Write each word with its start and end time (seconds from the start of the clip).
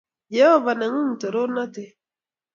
Jehovah 0.35 0.75
neng’ung’ 0.79 1.13
torornatet 1.19 1.93